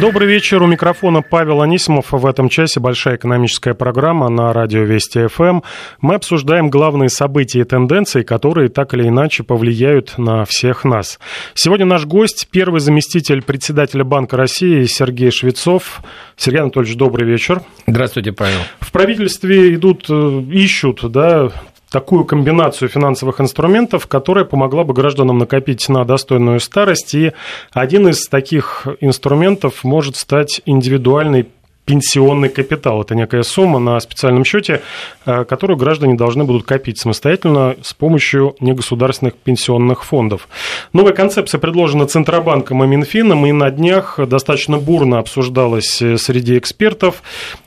[0.00, 0.62] Добрый вечер.
[0.62, 2.12] У микрофона Павел Анисимов.
[2.12, 5.60] В этом часе большая экономическая программа на радио Вести ФМ.
[6.00, 11.20] Мы обсуждаем главные события и тенденции, которые так или иначе повлияют на всех нас.
[11.52, 16.02] Сегодня наш гость, первый заместитель председателя Банка России Сергей Швецов.
[16.36, 17.60] Сергей Анатольевич, добрый вечер.
[17.86, 18.58] Здравствуйте, Павел.
[18.80, 21.50] В правительстве идут, э, ищут да,
[21.92, 27.14] такую комбинацию финансовых инструментов, которая помогла бы гражданам накопить на достойную старость.
[27.14, 27.32] И
[27.72, 31.48] один из таких инструментов может стать индивидуальный
[31.84, 33.02] пенсионный капитал.
[33.02, 34.82] Это некая сумма на специальном счете,
[35.26, 40.48] э, которую граждане должны будут копить самостоятельно с помощью негосударственных пенсионных фондов.
[40.92, 47.22] Новая концепция предложена Центробанком и Минфином, и на днях достаточно бурно обсуждалась э, среди экспертов.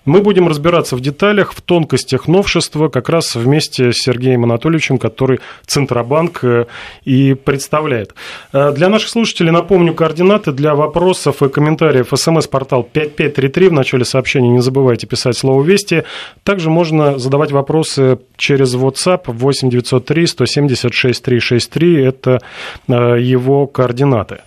[0.05, 5.41] Мы будем разбираться в деталях, в тонкостях новшества, как раз вместе с Сергеем Анатольевичем, который
[5.65, 6.65] Центробанк э,
[7.03, 8.13] и представляет.
[8.53, 12.13] Для наших слушателей напомню координаты для вопросов и комментариев.
[12.15, 16.03] СМС-портал 5533 в начале сообщений не забывайте писать слово «Вести».
[16.43, 22.03] Также можно задавать вопросы через WhatsApp 8 903 176 363.
[22.03, 22.39] Это
[22.87, 24.39] э, его координаты.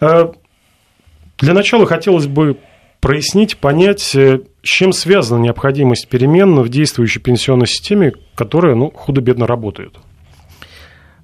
[0.00, 0.28] Э,
[1.38, 2.56] для начала хотелось бы
[3.00, 9.46] прояснить, понять, э, с чем связана необходимость перемен в действующей пенсионной системе, которая ну, худо-бедно
[9.46, 9.94] работает.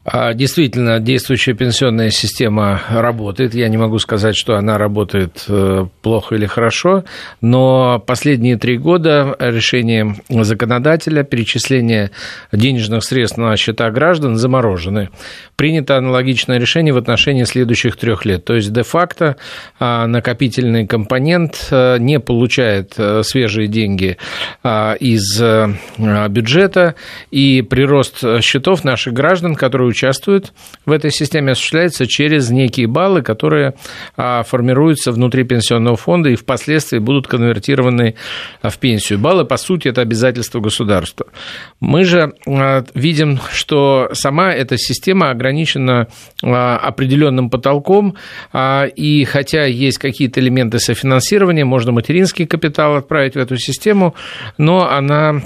[0.02, 3.54] А, действительно, действующая пенсионная система работает.
[3.54, 7.04] Я не могу сказать, что она работает э, плохо или хорошо,
[7.42, 12.12] но последние три года решение законодателя перечисление
[12.50, 15.10] денежных средств на счета граждан заморожены.
[15.56, 18.42] Принято аналогичное решение в отношении следующих трех лет.
[18.46, 19.36] То есть, де-факто
[19.78, 24.16] а, накопительный компонент э, не получает э, свежие деньги
[24.62, 25.40] а, из
[25.98, 26.94] бюджета,
[27.30, 30.52] и прирост счетов наших граждан, которые участвуют
[30.86, 33.74] в этой системе, осуществляется через некие баллы, которые
[34.16, 38.14] а, формируются внутри пенсионного фонда и впоследствии будут конвертированы
[38.62, 39.18] в пенсию.
[39.18, 41.26] Баллы, по сути, это обязательство государства.
[41.80, 46.08] Мы же а, видим, что сама эта система ограничена
[46.42, 48.16] а, определенным потолком,
[48.54, 54.14] и хотя есть какие-то элементы софинансирования, можно материнский капитал отправить в эту систему,
[54.56, 55.40] но она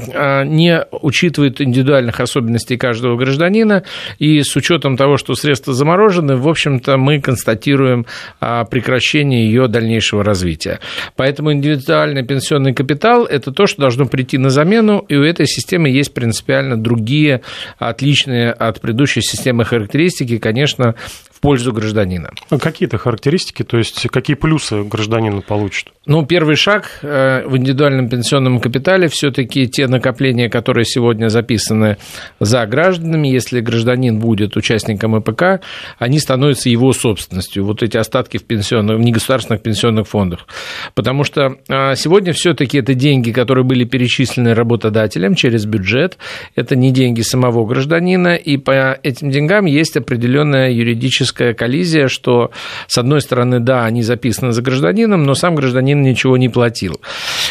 [0.45, 3.85] не учитывает индивидуальных особенностей каждого гражданина,
[4.19, 8.07] и с учетом того, что средства заморожены, в общем-то, мы констатируем
[8.41, 10.81] а, прекращение ее дальнейшего развития.
[11.17, 15.89] Поэтому индивидуальный пенсионный капитал– это то, что должно прийти на замену, и у этой системы
[15.89, 17.43] есть принципиально другие,
[17.79, 20.95] отличные от предыдущей системы характеристики, конечно,
[21.45, 22.31] пользу гражданина.
[22.49, 25.89] А какие-то характеристики, то есть какие плюсы гражданин получит?
[26.07, 31.99] Ну, первый шаг э, в индивидуальном пенсионном капитале все-таки те накопления, которые сегодня записаны
[32.41, 35.61] за гражданами, если гражданин будет участником ИПК,
[35.99, 40.47] они становятся его собственностью, вот эти остатки в, пенсионных, в негосударственных пенсионных фондах.
[40.95, 46.17] Потому что а, сегодня все-таки это деньги, которые были перечислены работодателем через бюджет,
[46.55, 52.51] это не деньги самого гражданина, и по этим деньгам есть определенная юридическая логическая коллизия, что,
[52.87, 57.01] с одной стороны, да, они записаны за гражданином, но сам гражданин ничего не платил.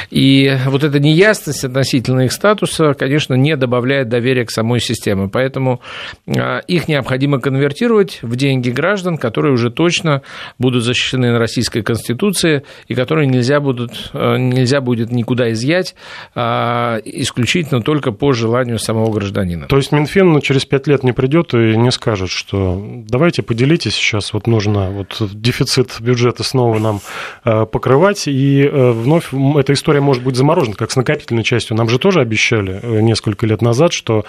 [0.10, 5.30] И вот эта неясность относительно их статуса, конечно, не добавляет доверия к самой системе.
[5.32, 5.82] Поэтому
[6.28, 10.22] а, их необходимо конвертировать в деньги граждан, которые уже точно
[10.60, 15.96] будут защищены на Российской Конституции и которые нельзя, будут, а, нельзя будет никуда изъять
[16.36, 19.68] а, исключительно только по желанию самого гражданина.
[19.68, 23.96] То есть Минфин через пять лет не придет и не скажет, что давайте поделитесь поделитесь
[23.96, 27.02] сейчас, вот нужно вот дефицит бюджета снова нам
[27.44, 31.76] э, покрывать, и э, вновь эта история может быть заморожена, как с накопительной частью.
[31.76, 34.26] Нам же тоже обещали э, несколько лет назад, что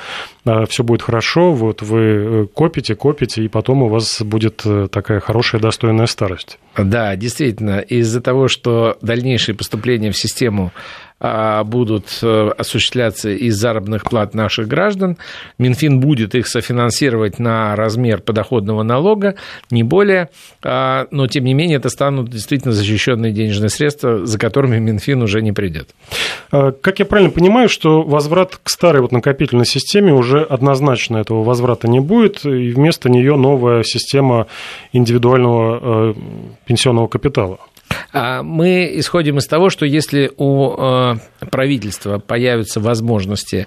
[0.68, 6.06] все будет хорошо, вот вы копите, копите, и потом у вас будет такая хорошая, достойная
[6.06, 6.58] старость.
[6.76, 10.72] Да, действительно, из-за того, что дальнейшие поступления в систему
[11.20, 15.16] будут э, осуществляться из заработных плат наших граждан.
[15.58, 19.36] Минфин будет их софинансировать на размер подоходного налога,
[19.70, 20.28] не более,
[20.62, 25.40] а, но тем не менее это станут действительно защищенные денежные средства, за которыми Минфин уже
[25.40, 25.90] не придет.
[26.50, 31.42] А, как я правильно понимаю, что возврат к старой вот накопительной системе уже однозначно этого
[31.42, 34.46] возврата не будет, и вместо нее новая система
[34.92, 36.14] индивидуального э,
[36.66, 37.58] пенсионного капитала?
[38.12, 41.14] А мы исходим из того, что если у э,
[41.50, 43.66] правительства появятся возможности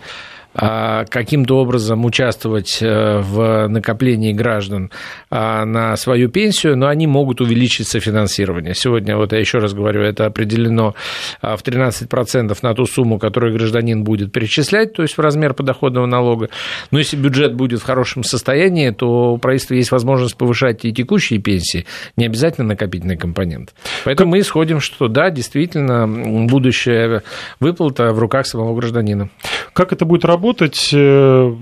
[0.57, 4.91] каким-то образом участвовать э, в накоплении граждан
[5.29, 8.73] а, на свою пенсию, но они могут увеличить софинансирование.
[8.73, 10.95] Сегодня, вот я еще раз говорю, это определено
[11.41, 16.49] в 13% на ту сумму, которую гражданин будет перечислять, то есть в размер подоходного налога.
[16.91, 21.39] Но если бюджет будет в хорошем состоянии, то у правительства есть возможность повышать и текущие
[21.39, 23.73] пенсии, не обязательно накопительный компонент.
[24.05, 26.07] Поэтому мы исходим, что да, действительно,
[26.47, 27.23] будущая
[27.59, 29.29] выплата в руках самого гражданина.
[29.77, 31.55] Как это будет работать э,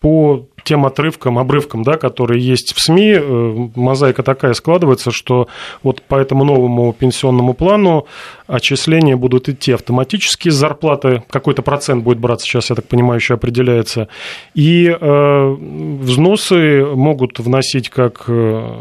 [0.00, 5.48] по тем отрывкам, обрывкам, да, которые есть в СМИ, э, мозаика такая складывается, что
[5.82, 8.06] вот по этому новому пенсионному плану
[8.46, 14.08] отчисления будут идти автоматически зарплаты, какой-то процент будет браться, сейчас, я так понимаю, еще определяется,
[14.52, 18.74] и э, взносы могут вносить как э,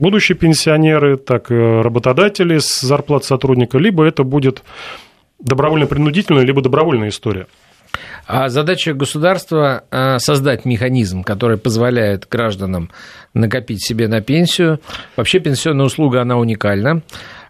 [0.00, 4.64] будущие пенсионеры, так и работодатели с зарплат сотрудника, либо это будет
[5.38, 7.46] добровольно-принудительная, либо добровольная история.
[8.26, 12.90] А задача государства а, создать механизм, который позволяет гражданам
[13.34, 14.80] накопить себе на пенсию.
[15.16, 17.02] Вообще пенсионная услуга, она уникальна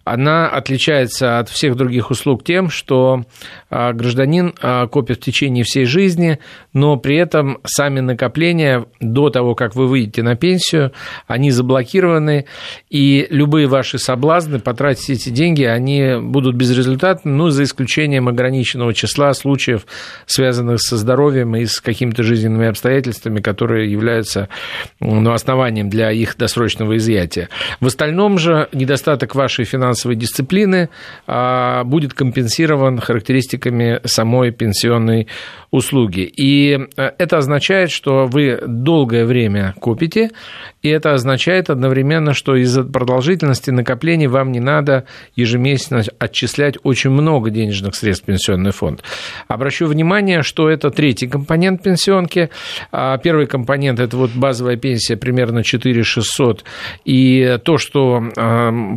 [0.05, 3.25] она отличается от всех других услуг тем, что
[3.71, 6.39] а, гражданин а, копит в течение всей жизни,
[6.73, 10.93] но при этом сами накопления до того, как вы выйдете на пенсию,
[11.27, 12.45] они заблокированы,
[12.91, 19.33] и любые ваши соблазны потратить эти деньги, они будут безрезультатны, ну, за исключением ограниченного числа
[19.33, 19.87] случаев,
[20.27, 24.49] связанных со здоровьем и с какими-то жизненными обстоятельствами, которые являются
[25.01, 27.49] ну, основанием для их досрочного изъятия.
[27.81, 30.89] В остальном же недостаток вашей финансовой финансовой дисциплины
[31.27, 35.29] а, будет компенсирован характеристиками самой пенсионной
[35.75, 36.21] услуги.
[36.21, 40.31] И э, это означает, что вы долгое время копите,
[40.83, 47.51] и это означает одновременно, что из-за продолжительности накоплений вам не надо ежемесячно отчислять очень много
[47.51, 49.03] денежных средств в пенсионный фонд.
[49.49, 52.51] Обращу внимание, что это третий компонент пенсионки.
[52.93, 56.65] А первый компонент– это вот базовая пенсия примерно 4 600,
[57.05, 58.23] и то, что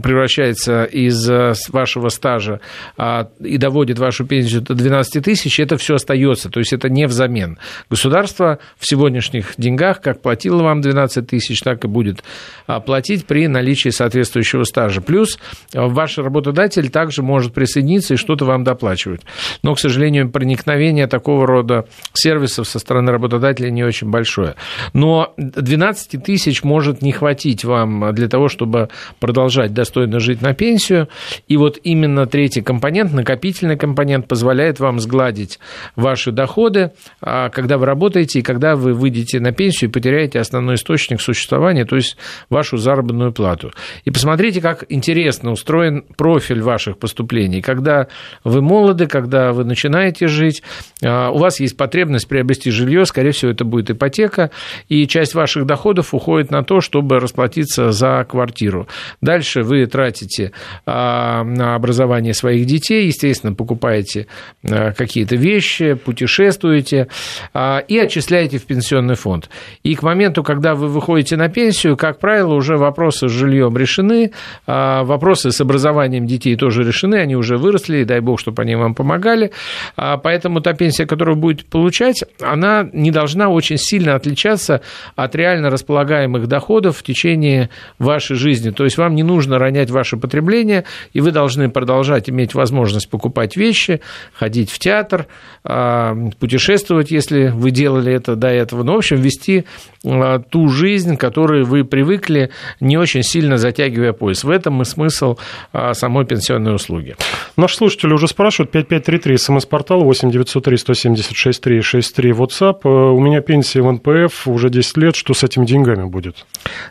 [0.04, 2.60] превращается из э, вашего стажа
[2.98, 7.08] а, и доводит вашу пенсию до 12 тысяч, это все остается, то есть это не
[7.08, 7.58] взамен.
[7.90, 12.24] Государство в сегодняшних деньгах как платило вам 12 тысяч, так и будет
[12.66, 15.02] а, платить при наличии соответствующего стажа.
[15.02, 15.38] Плюс
[15.74, 19.22] э, ваш работодатель также может присоединиться и что-то вам доплачивать.
[19.64, 24.56] Но, к сожалению, проникновение такого рода сервисов со стороны работодателя не очень большое.
[24.94, 28.90] Но 12 тысяч может не хватить вам для того, чтобы
[29.20, 31.08] продолжать достойно жить на пенсию, пенсию.
[31.48, 35.60] И вот именно третий компонент, накопительный компонент, позволяет вам сгладить
[35.96, 36.92] ваши доходы,
[37.22, 41.86] а, когда вы работаете и когда вы выйдете на пенсию и потеряете основной источник существования,
[41.86, 42.18] то есть
[42.50, 43.72] вашу заработную плату.
[44.06, 47.62] И посмотрите, как интересно устроен профиль ваших поступлений.
[47.62, 48.08] Когда
[48.44, 50.62] вы молоды, когда вы начинаете жить,
[51.04, 54.52] а, у вас есть потребность приобрести жилье, скорее всего, это будет ипотека,
[54.90, 58.88] и часть ваших доходов уходит на то, чтобы расплатиться за квартиру.
[59.22, 60.52] Дальше вы тратите
[60.86, 64.28] на образование своих детей, естественно, покупаете
[64.64, 67.08] а, какие-то вещи, путешествуете
[67.54, 69.50] а, и отчисляете в пенсионный фонд.
[69.84, 74.32] И к моменту, когда вы выходите на пенсию, как правило, уже вопросы с жильем решены,
[74.66, 78.96] вопросы с образованием детей тоже решены, они уже выросли, и дай бог, чтобы они вам
[78.96, 79.52] помогали.
[79.96, 84.82] Поэтому та пенсия, которую будете получать, она не должна очень сильно отличаться
[85.16, 88.72] от реально располагаемых доходов в течение вашей жизни.
[88.72, 90.84] То есть вам не нужно ронять ваше потребление, потребления,
[91.14, 94.02] и вы должны продолжать иметь возможность покупать вещи,
[94.34, 95.28] ходить в театр,
[95.64, 98.84] а, путешествовать, если вы делали это до этого.
[98.84, 99.66] Ну, в общем, вести
[100.06, 104.44] а, ту жизнь, к которой вы привыкли, не очень сильно затягивая пояс.
[104.44, 105.38] В этом и смысл
[105.74, 107.16] а, самой пенсионной услуги.
[107.56, 112.88] Наш слушатель уже спрашивает, 5533, смс-портал 8 903 176 363, WhatsApp.
[112.88, 116.46] У меня пенсия в НПФ уже 10 лет, что с этими деньгами будет?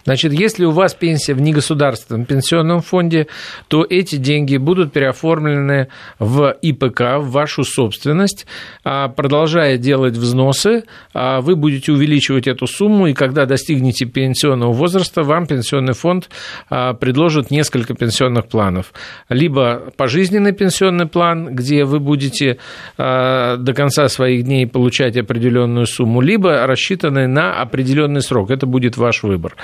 [0.05, 3.27] Значит, если у вас пенсия в негосударственном пенсионном фонде,
[3.69, 8.47] то эти деньги будут переоформлены в ИПК, в вашу собственность.
[8.85, 10.85] А, продолжая делать взносы,
[11.15, 16.29] а, вы будете увеличивать эту сумму, и когда достигнете пенсионного возраста, вам пенсионный фонд
[16.71, 18.93] а, предложит несколько пенсионных планов.
[19.29, 22.59] Либо пожизненный пенсионный план, где вы будете
[22.97, 28.51] до конца своих дней получать определенную сумму, либо рассчитанный на определенный срок.
[28.51, 29.57] Это будет ваш выбор.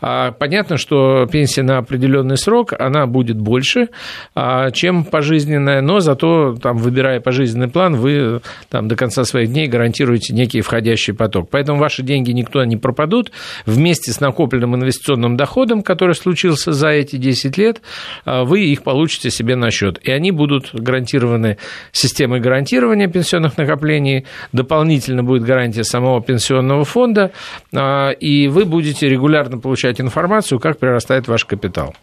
[0.00, 3.88] Понятно, что пенсия на определенный срок, она будет будет больше,
[4.34, 9.68] а, чем пожизненная, но зато, там, выбирая пожизненный план, вы там, до конца своих дней
[9.68, 11.48] гарантируете некий входящий поток.
[11.50, 13.32] Поэтому ваши деньги никуда не пропадут.
[13.66, 17.80] Вместе с накопленным инвестиционным доходом, который случился за эти 10 лет,
[18.24, 19.98] а, вы их получите себе на счет.
[20.02, 21.58] И они будут гарантированы
[21.92, 27.30] системой гарантирования пенсионных накоплений, дополнительно будет гарантия самого пенсионного фонда,
[27.74, 31.94] а, и вы будете регулярно получать информацию, как прирастает ваш капитал.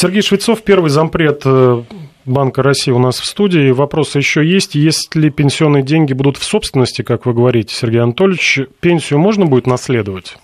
[0.00, 1.82] Сергей Швецов, первый зампред э,
[2.24, 3.72] Банка России у нас в студии.
[3.72, 4.76] Вопросы еще есть.
[4.76, 10.36] Если пенсионные деньги будут в собственности, как вы говорите, Сергей Анатольевич, пенсию можно будет наследовать?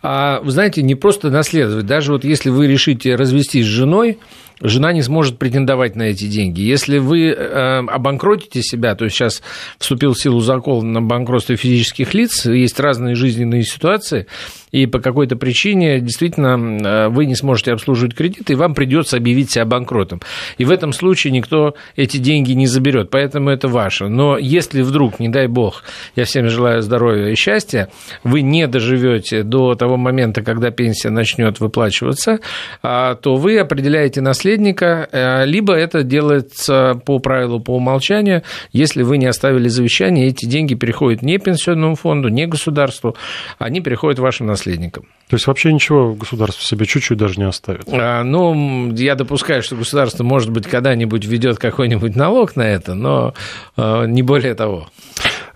[0.00, 1.86] А, вы знаете, не просто наследовать.
[1.86, 4.18] Даже вот если вы решите развестись с женой,
[4.60, 6.60] жена не сможет претендовать на эти деньги.
[6.60, 9.42] Если вы э, обанкротите себя, то есть сейчас
[9.78, 14.26] вступил в силу закон на банкротство физических лиц, есть разные жизненные ситуации,
[14.72, 19.50] и по какой-то причине действительно э, вы не сможете обслуживать кредиты, и вам придется объявить
[19.50, 20.20] себя банкротом.
[20.58, 24.08] И в этом случае никто эти деньги не заберет, поэтому это ваше.
[24.08, 25.82] Но если вдруг, не дай бог,
[26.16, 27.88] я всем желаю здоровья и счастья,
[28.24, 32.40] вы не доживете до того момента, когда пенсия начнет выплачиваться,
[32.82, 39.18] а, то вы определяете наследника, э, либо это делается по правилу по умолчанию, если вы
[39.18, 43.16] не оставили завещание, эти деньги переходят не пенсионному фонду, не государству,
[43.58, 45.04] они переходят вашим наследникам наследникам.
[45.28, 47.86] То есть вообще ничего государство себе чуть-чуть даже не оставит?
[47.88, 53.34] А, ну, я допускаю, что государство, может быть, когда-нибудь введет какой-нибудь налог на это, но
[53.76, 54.88] а, не более того.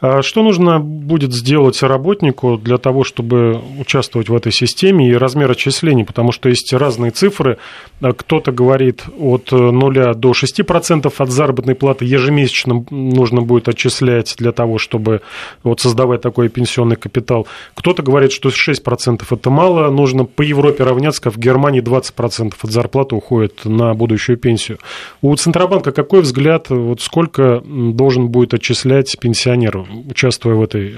[0.02, 5.52] А что нужно будет сделать работнику для того, чтобы участвовать в этой системе и размер
[5.52, 6.04] отчислений?
[6.04, 7.58] Потому что есть разные цифры.
[8.00, 14.78] Кто-то говорит от 0 до 6% от заработной платы ежемесячно нужно будет отчислять для того,
[14.78, 15.20] чтобы
[15.62, 17.46] вот создавать такой пенсионный капитал.
[17.74, 22.70] Кто-то говорит, что 6% это мало, нужно по Европе равняться, как в Германии 20% от
[22.72, 24.78] зарплаты уходит на будущую пенсию.
[25.20, 29.86] У Центробанка какой взгляд, вот сколько должен будет отчислять пенсионеру?
[30.08, 30.94] Участвуя в этой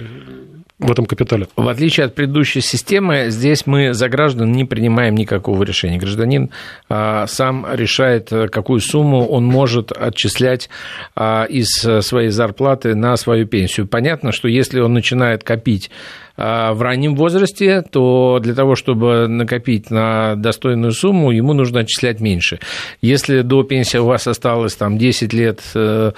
[0.79, 1.47] в этом капитале.
[1.57, 5.99] В отличие от предыдущей системы, здесь мы за граждан не принимаем никакого решения.
[5.99, 6.51] Гражданин
[6.89, 10.69] а, сам решает, какую сумму он может отчислять
[11.15, 11.69] а, из
[12.05, 13.87] своей зарплаты на свою пенсию.
[13.87, 15.91] Понятно, что если он начинает копить
[16.37, 22.59] в раннем возрасте, то для того, чтобы накопить на достойную сумму, ему нужно отчислять меньше.
[23.01, 26.13] Если до пенсии у вас осталось там 10 лет э,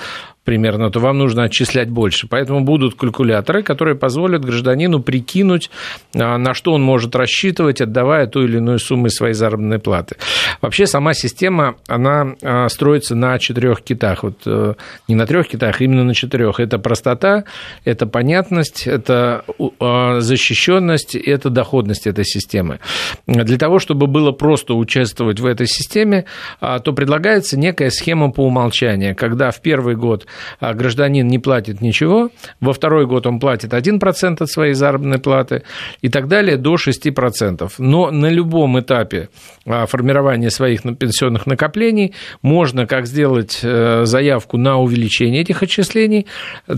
[0.46, 2.28] примерно, то вам нужно отчислять больше.
[2.28, 5.70] Поэтому будут калькуляторы, которые позволят гражданину прикинуть,
[6.14, 10.16] а, на что он может рассчитывать, отдавая ту или иную сумму своей заработной платы.
[10.62, 14.22] Вообще сама система, она а, строится на четырех китах.
[14.22, 14.74] Вот э,
[15.08, 16.60] не на трех китах, а именно на четырех.
[16.60, 17.44] Это простота,
[17.84, 19.44] это понятность, это
[19.80, 22.80] а, защищенность, это доходность этой системы.
[23.26, 26.24] Для того, чтобы было просто участвовать в этой системе,
[26.60, 30.26] то предлагается некая схема по умолчанию, когда в первый год
[30.60, 35.62] а гражданин не платит ничего, во второй год он платит 1% от своей заработной платы
[36.00, 37.72] и так далее до 6%.
[37.78, 39.28] Но на любом этапе
[39.64, 46.26] а, формирования своих пенсионных накоплений можно как сделать э, заявку на увеличение этих отчислений,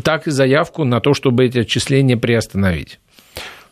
[0.03, 2.99] так и заявку на то, чтобы эти отчисления приостановить.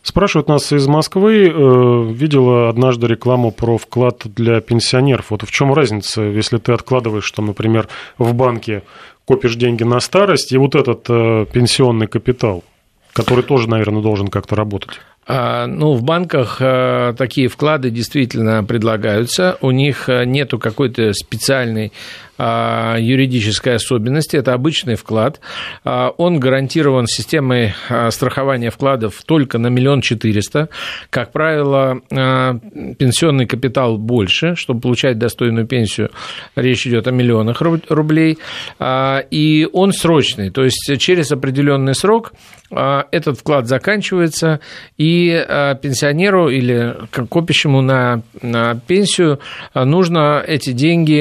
[0.07, 1.51] Спрашивают нас из Москвы.
[1.53, 5.31] Э, видела однажды рекламу про вклад для пенсионеров.
[5.31, 8.83] Вот в чем разница, если ты откладываешь, там, например, в банке
[9.25, 12.63] копишь деньги на старость, и вот этот э, пенсионный капитал,
[13.11, 15.01] который тоже, наверное, должен как-то работать.
[15.27, 19.57] А, ну, в банках э, такие вклады действительно предлагаются.
[19.59, 21.91] У них э, нету какой-то специальной
[22.39, 24.37] а, юридической особенности.
[24.37, 25.41] Это обычный вклад.
[25.83, 27.73] А, он гарантирован системой
[28.09, 30.69] страхования вкладов только на миллион четыреста.
[31.09, 34.55] Как правило, пенсионный капитал больше.
[34.55, 36.11] Чтобы получать достойную пенсию,
[36.55, 38.37] речь идет о миллионах рублей.
[38.79, 40.51] И он срочный.
[40.51, 42.33] То есть через определенный срок
[42.69, 44.59] этот вклад заканчивается,
[44.97, 49.39] и э, пенсионеру или копящему на, на пенсию
[49.73, 51.17] э, нужно эти деньги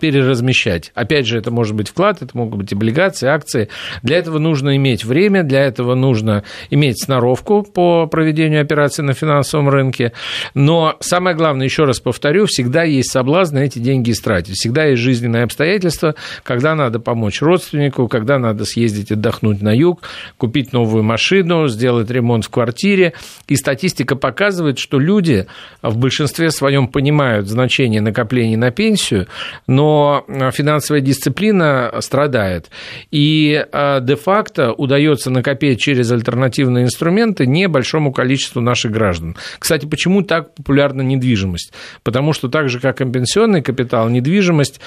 [0.00, 0.92] переразмещать.
[0.94, 3.68] Опять же, это может быть вклад, это могут быть облигации, акции.
[4.02, 9.68] Для этого нужно иметь время, для этого нужно иметь сноровку по проведению операций на финансовом
[9.68, 10.12] рынке.
[10.54, 14.54] Но самое главное, еще раз повторю, всегда есть соблазн эти деньги истратить.
[14.54, 20.02] Всегда есть жизненные обстоятельства, когда надо помочь родственнику, когда надо съездить отдохнуть на юг,
[20.36, 23.14] купить купить новую машину, сделать ремонт в квартире.
[23.48, 25.46] И статистика показывает, что люди
[25.80, 29.26] в большинстве своем понимают значение накоплений на пенсию,
[29.66, 32.70] но финансовая дисциплина страдает.
[33.10, 33.64] И
[34.02, 39.36] де-факто удается накопить через альтернативные инструменты небольшому количеству наших граждан.
[39.58, 41.72] Кстати, почему так популярна недвижимость?
[42.02, 44.80] Потому что так же, как и пенсионный капитал, недвижимость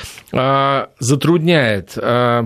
[1.00, 1.98] затрудняет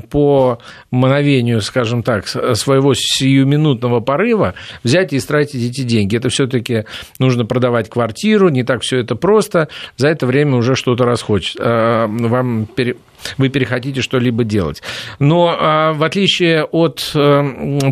[0.10, 0.60] по
[0.92, 6.18] мановению, скажем так, своего сиюминутного порыва взять и истратить эти деньги.
[6.18, 6.86] Это все-таки
[7.20, 9.70] нужно продавать квартиру, не так все это просто.
[9.98, 11.58] За это время уже что-то расходится.
[11.60, 12.96] А, вам пере
[13.38, 14.82] вы перехотите что-либо делать.
[15.20, 17.20] Но а, в отличие от э,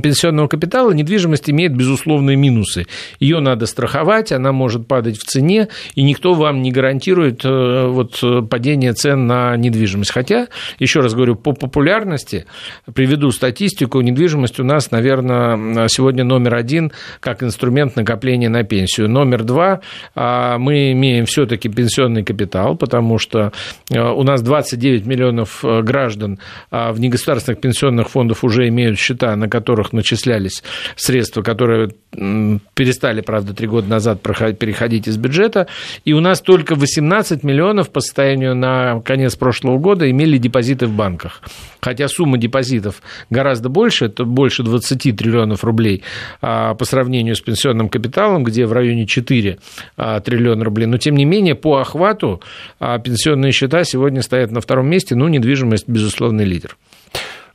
[0.01, 2.85] пенсионного капитала, недвижимость имеет безусловные минусы.
[3.19, 8.21] Ее надо страховать, она может падать в цене, и никто вам не гарантирует э, вот,
[8.49, 10.11] падение цен на недвижимость.
[10.11, 10.47] Хотя,
[10.79, 12.45] еще раз говорю, по популярности,
[12.93, 19.09] приведу статистику, недвижимость у нас, наверное, сегодня номер один как инструмент накопления на пенсию.
[19.09, 19.81] Номер два,
[20.13, 23.51] а, мы имеем все-таки пенсионный капитал, потому что
[23.91, 26.39] э, у нас 29 миллионов миллионов э, граждан
[26.71, 30.63] а в негосударственных пенсионных фондах уже имеют счета, на которых начислялись
[30.95, 35.67] средства, которые перестали, правда, три года назад переходить из бюджета,
[36.05, 40.91] и у нас только 18 миллионов по состоянию на конец прошлого года имели депозиты в
[40.91, 41.41] банках.
[41.81, 46.03] Хотя сумма депозитов гораздо больше, это больше 20 триллионов рублей
[46.41, 49.59] а, по сравнению с пенсионным капиталом, где в районе 4
[49.95, 50.87] а, триллиона рублей.
[50.87, 52.41] Но, тем не менее, по охвату
[52.79, 56.77] пенсионные счета сегодня стоят на втором месте, ну, недвижимость, безусловный лидер.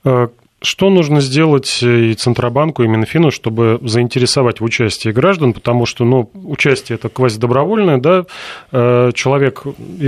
[0.05, 0.29] Э,
[0.63, 5.55] что нужно сделать и Центробанку, и Минфину, чтобы заинтересовать в участии граждан?
[5.55, 8.27] Потому что ну, участие это квазидобровольное, да?
[8.71, 9.63] Э, человек,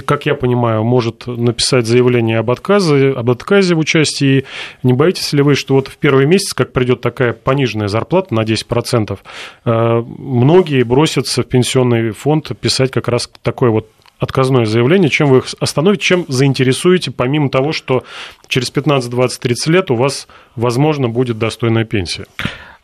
[0.05, 4.45] как я понимаю, может написать заявление об отказе, об отказе в участии.
[4.83, 8.41] Не боитесь ли вы, что вот в первый месяц, как придет такая пониженная зарплата на
[8.45, 9.19] 10%,
[9.65, 13.89] э, многие бросятся в пенсионный фонд писать как раз такое вот
[14.23, 18.05] отказное заявление, чем вы их остановите, чем заинтересуете, помимо того, что
[18.47, 22.27] через 15, 20, 30 лет у вас, возможно, будет достойная пенсия?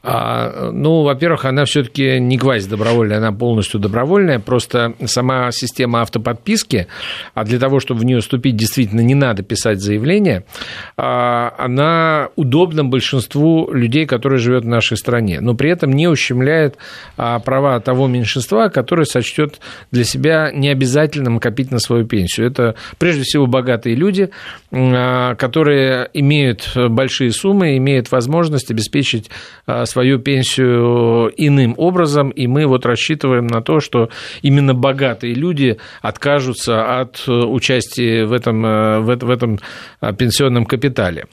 [0.00, 4.38] А, ну, во-первых, она все-таки не квази добровольная, она полностью добровольная.
[4.38, 6.86] Просто сама система автоподписки,
[7.34, 10.44] а для того, чтобы в нее вступить, действительно не надо писать заявление,
[10.96, 16.76] а, она удобна большинству людей, которые живут в нашей стране, но при этом не ущемляет
[17.16, 22.46] а, права того меньшинства, которое сочтет для себя необязательным копить на свою пенсию.
[22.46, 24.30] Это прежде всего богатые люди,
[24.70, 29.30] которые имеют большие суммы, имеют возможность обеспечить
[29.88, 34.10] свою пенсию иным образом, и мы вот рассчитываем на то, что
[34.42, 39.58] именно богатые люди откажутся от участия в этом, в этом
[40.16, 41.26] пенсионном капитале.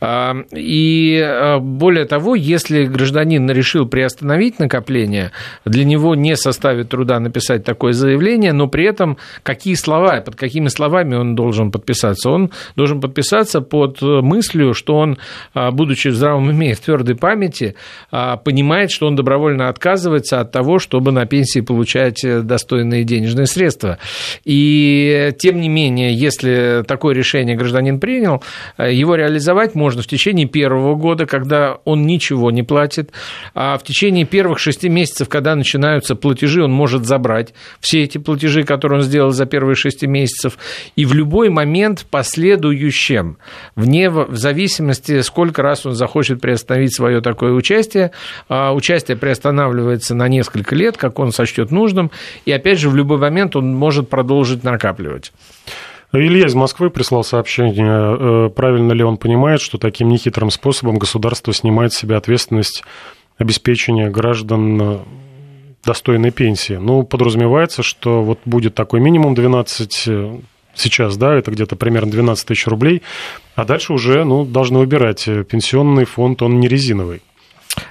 [0.00, 5.32] А, и более того, если гражданин решил приостановить накопление,
[5.64, 10.68] для него не составит труда написать такое заявление, но при этом какие слова, под какими
[10.68, 12.30] словами он должен подписаться?
[12.30, 15.18] Он должен подписаться под мыслью, что он,
[15.54, 17.74] будучи в здравом уме и в твердой памяти,
[18.12, 23.98] понимает, что он добровольно отказывается от того, чтобы на пенсии получать э, достойные денежные средства.
[24.44, 28.42] И тем не менее, если такое решение гражданин принял,
[28.76, 33.12] э, его реализовать можно в течение первого года, когда он ничего не платит,
[33.54, 38.64] а в течение первых шести месяцев, когда начинаются платежи, он может забрать все эти платежи,
[38.64, 40.58] которые он сделал за первые шесть месяцев,
[40.96, 43.38] и в любой момент последующем,
[43.76, 48.10] вне, в зависимости, сколько раз он захочет приостановить свое такое участие, участие.
[48.48, 52.10] А, участие приостанавливается на несколько лет, как он сочтет нужным,
[52.44, 55.32] и опять же в любой момент он может продолжить накапливать.
[56.12, 61.54] Илья из Москвы прислал сообщение, э, правильно ли он понимает, что таким нехитрым способом государство
[61.54, 62.84] снимает с себя ответственность
[63.38, 64.98] обеспечения граждан э,
[65.84, 66.74] достойной пенсии.
[66.74, 70.38] Ну, подразумевается, что вот будет такой минимум 12 э,
[70.74, 73.00] сейчас, да, это где-то примерно 12 тысяч рублей,
[73.54, 75.24] а дальше уже, ну, должны выбирать.
[75.24, 77.22] Пенсионный фонд, он не резиновый.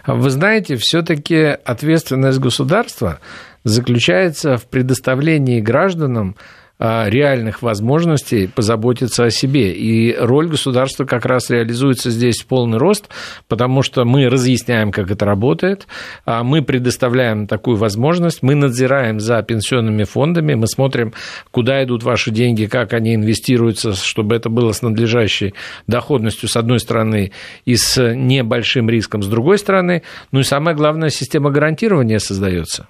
[0.06, 3.20] Вы знаете, все-таки ответственность государства
[3.64, 6.36] заключается в предоставлении гражданам
[6.82, 9.72] реальных возможностей позаботиться о себе.
[9.72, 13.10] И роль государства как раз реализуется здесь в полный рост,
[13.48, 15.86] потому что мы разъясняем, как это работает,
[16.26, 21.14] а мы предоставляем такую возможность, мы надзираем за пенсионными фондами, мы смотрим,
[21.52, 25.54] куда идут ваши деньги, как они инвестируются, чтобы это было с надлежащей
[25.86, 27.32] доходностью с одной стороны
[27.66, 30.02] и с небольшим риском с другой стороны.
[30.32, 32.88] Ну и самое главное, система гарантирования создается.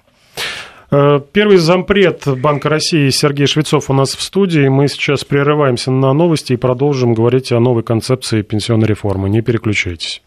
[0.92, 4.68] Э, первый зампред Банка России Сергей Швецов у нас в студии.
[4.68, 9.30] Мы сейчас прерываемся на новости и продолжим говорить о новой концепции пенсионной реформы.
[9.30, 10.22] Не переключайтесь.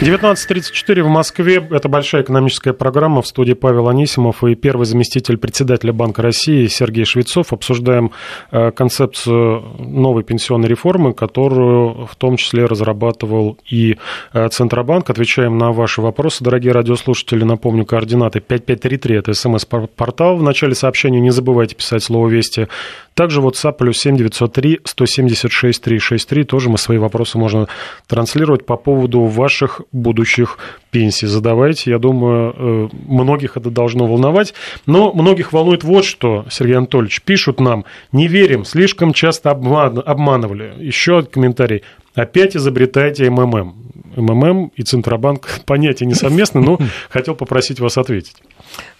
[0.00, 1.64] 19.34 в Москве.
[1.70, 3.22] Это большая экономическая программа.
[3.22, 7.52] В студии Павел Анисимов и первый заместитель председателя Банка России Сергей Швецов.
[7.52, 8.10] Обсуждаем
[8.50, 13.98] э, концепцию новой пенсионной реформы, которую в том числе разрабатывал и
[14.32, 15.08] э, Центробанк.
[15.10, 17.44] Отвечаем на ваши вопросы, дорогие радиослушатели.
[17.44, 19.16] Напомню, координаты 5533.
[19.16, 20.36] Это смс-портал.
[20.36, 22.66] В начале сообщения не забывайте писать слово «Вести».
[23.14, 26.44] Также WhatsApp плюс 7 903 176 363.
[26.44, 27.68] Тоже мы свои вопросы можно
[28.06, 30.58] транслировать по поводу ваших будущих
[30.90, 31.26] пенсий.
[31.26, 31.90] Задавайте.
[31.90, 34.54] Я думаю, э, многих это должно волновать.
[34.86, 37.22] Но многих волнует вот что, Сергей Анатольевич.
[37.22, 40.74] Пишут нам, не верим, слишком часто обманывали.
[40.78, 41.82] Еще комментарий.
[42.14, 43.74] Опять изобретайте МММ.
[44.16, 46.78] МММ и Центробанк понятия не совместны, но
[47.10, 48.36] хотел попросить вас ответить.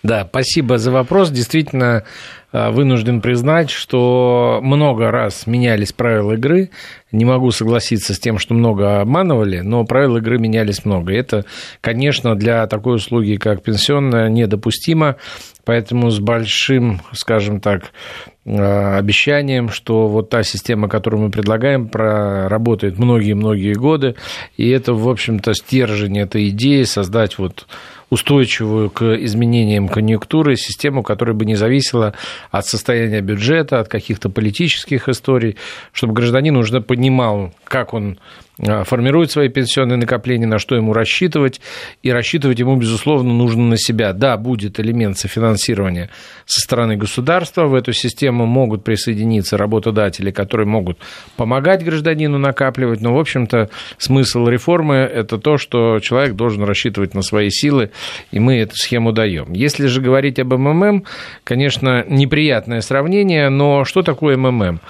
[0.02, 1.30] Да, спасибо за вопрос.
[1.30, 2.02] Действительно,
[2.52, 6.70] э, вынужден признать, что много раз менялись правила игры.
[7.12, 11.12] Не могу согласиться с тем, что много обманывали, но правила игры менялись много.
[11.12, 11.44] Это,
[11.80, 15.16] конечно, для такой услуги, как пенсионная, недопустимо.
[15.64, 17.92] Поэтому с большим, скажем так,
[18.44, 24.16] э, обещанием, что вот та система, которую мы предлагаем, проработает многие-многие годы,
[24.56, 27.66] и это, в общем-то, стержень этой идеи создать вот
[28.12, 32.12] устойчивую к изменениям конъюнктуры систему, которая бы не зависела
[32.50, 35.56] от состояния бюджета, от каких-то политических историй,
[35.92, 38.18] чтобы гражданин уже понимал, как он
[38.58, 41.62] а, формирует свои пенсионные накопления, на что ему рассчитывать,
[42.02, 44.12] и рассчитывать ему, безусловно, нужно на себя.
[44.12, 46.10] Да, будет элемент софинансирования
[46.44, 50.98] со стороны государства, в эту систему могут присоединиться работодатели, которые могут
[51.36, 57.22] помогать гражданину накапливать, но, в общем-то, смысл реформы– это то, что человек должен рассчитывать на
[57.22, 57.90] свои силы,
[58.30, 59.52] и мы эту схему даем.
[59.52, 61.04] Если же говорить об МММ,
[61.44, 64.80] конечно, неприятное сравнение, но что такое МММ?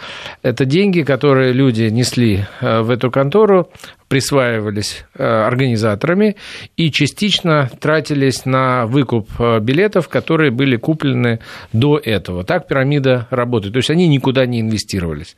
[0.43, 3.69] Это деньги, которые люди несли э, в эту контору,
[4.13, 6.37] присваивались э, организаторами
[6.77, 11.41] и частично тратились на выкуп э, билетов, которые были куплены
[11.73, 12.45] до этого.
[12.45, 13.73] Так пирамида работает.
[13.73, 15.35] То есть они никуда не инвестировались.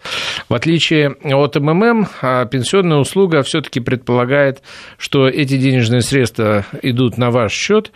[0.48, 4.60] В отличие от МММ, а пенсионная услуга все-таки предполагает,
[4.98, 7.92] что эти денежные средства идут на ваш счет,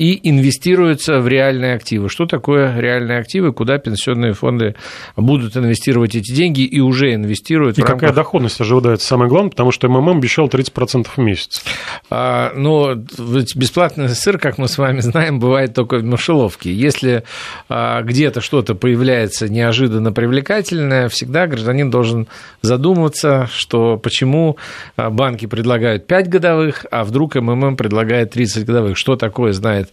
[0.00, 2.08] и инвестируются в реальные активы.
[2.08, 4.74] Что такое реальные активы, куда пенсионные фонды
[5.14, 7.76] будут инвестировать эти деньги и уже инвестируют.
[7.76, 8.14] И какая рамках...
[8.14, 11.62] доходность ожидается самое главное, потому что МММ обещал 30% в месяц.
[12.08, 16.72] А, но бесплатный сыр, как мы с вами знаем, бывает только в мышеловке.
[16.72, 17.24] Если
[17.68, 22.26] а, где-то что-то появляется неожиданно привлекательное, всегда гражданин должен
[22.62, 24.56] задуматься, что почему
[24.96, 28.96] а, банки предлагают 5 годовых, а вдруг МММ предлагает 30 годовых.
[28.96, 29.89] Что такое знает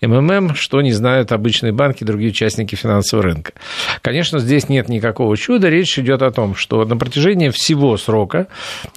[0.00, 3.52] МММ, что не знают обычные банки и другие участники финансового рынка.
[4.02, 5.68] Конечно, здесь нет никакого чуда.
[5.68, 8.46] Речь идет о том, что на протяжении всего срока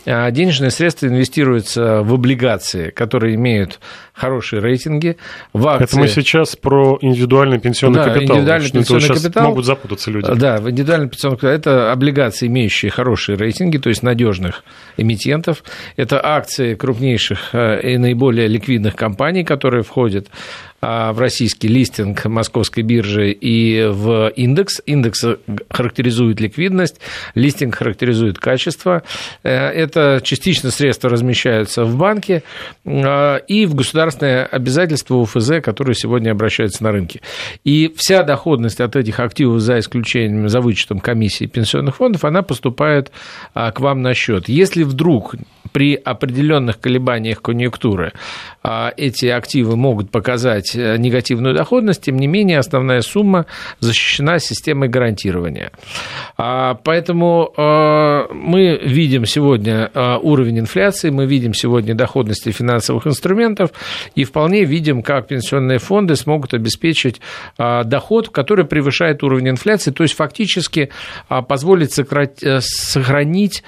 [0.05, 3.79] а, денежные средства инвестируются в облигации, которые имеют
[4.21, 5.17] хорошие рейтинги.
[5.51, 5.85] В акции...
[5.85, 8.35] Это мы сейчас про индивидуальный пенсионный да, капитал.
[8.37, 9.47] Индивидуальный пенсионный капитал.
[9.47, 10.31] Могут запутаться люди.
[10.35, 14.63] Да, в индивидуальный пенсионный капитал это облигации, имеющие хорошие рейтинги, то есть надежных
[14.97, 15.63] эмитентов.
[15.95, 20.27] Это акции крупнейших э, и наиболее ликвидных компаний, которые входят
[20.81, 24.81] в российский листинг московской биржи и в индекс.
[24.85, 25.23] Индекс
[25.69, 26.99] характеризует ликвидность,
[27.35, 29.03] листинг характеризует качество.
[29.43, 32.43] Э, это частично средства размещаются в банке
[32.85, 37.21] а, и в государственное обязательство УФЗ, которые сегодня обращаются на рынке.
[37.63, 43.11] И вся доходность от этих активов, за исключением, за вычетом комиссии пенсионных фондов, она поступает
[43.53, 44.49] а, к вам на счет.
[44.49, 45.35] Если вдруг
[45.71, 48.11] при определенных колебаниях конъюнктуры
[48.97, 53.45] эти активы могут показать иметь э, негативную доходность, тем не менее основная сумма
[53.79, 55.71] защищена системой гарантирования.
[56.37, 63.71] А, поэтому э, мы видим сегодня э, уровень инфляции, мы видим сегодня доходности финансовых инструментов
[64.15, 67.21] и вполне видим, как пенсионные фонды смогут обеспечить
[67.57, 70.89] доход, который превышает уровень инфляции, то есть фактически
[71.47, 73.63] позволит сохранить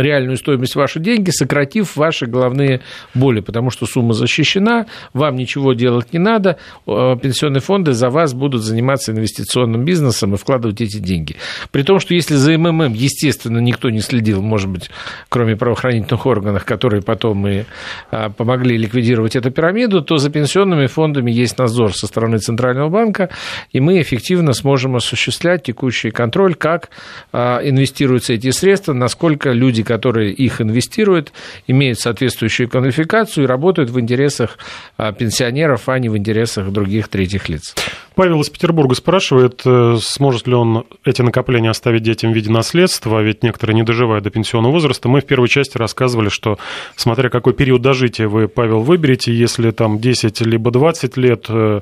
[0.00, 2.80] реальную стоимость ваших денег, сократив ваши головные
[3.14, 8.34] боли, потому что сумма защищена защищена, вам ничего делать не надо, пенсионные фонды за вас
[8.34, 11.36] будут заниматься инвестиционным бизнесом и вкладывать эти деньги.
[11.70, 14.90] При том, что если за МММ, естественно, никто не следил, может быть,
[15.28, 17.64] кроме правоохранительных органов, которые потом и
[18.10, 23.30] а, помогли ликвидировать эту пирамиду, то за пенсионными фондами есть надзор со стороны Центрального банка,
[23.72, 26.90] и мы эффективно сможем осуществлять текущий контроль, как
[27.32, 31.32] а, инвестируются эти средства, насколько люди, которые их инвестируют,
[31.66, 34.58] имеют соответствующую квалификацию и работают в интересах интересах
[35.18, 37.74] пенсионеров, а не в интересах других третьих лиц.
[38.20, 43.22] Павел из Петербурга спрашивает, э, сможет ли он эти накопления оставить детям в виде наследства,
[43.22, 45.08] ведь некоторые не доживают до пенсионного возраста.
[45.08, 46.58] Мы в первой части рассказывали, что
[46.96, 51.80] смотря какой период дожития вы, Павел, выберете, если там 10 либо 20 лет, э,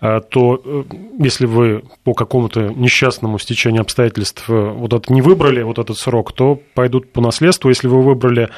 [0.00, 0.86] э, то
[1.18, 6.60] если вы по какому-то несчастному стечению обстоятельств вот это не выбрали, вот этот срок, то
[6.74, 7.68] пойдут по наследству.
[7.68, 8.50] Если вы выбрали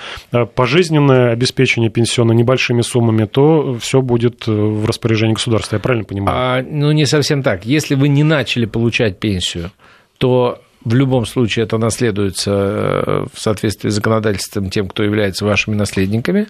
[0.54, 3.41] пожизненное обеспечение пенсионное небольшими суммами, то
[3.80, 5.76] все будет в распоряжении государства.
[5.76, 6.36] Я правильно понимаю?
[6.38, 7.64] А, ну, не совсем так.
[7.64, 9.70] Если вы не начали получать пенсию,
[10.18, 15.74] то в любом случае это наследуется э, в соответствии с законодательством тем, кто является вашими
[15.74, 16.48] наследниками.